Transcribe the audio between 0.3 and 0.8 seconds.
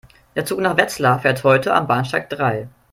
Der Zug nach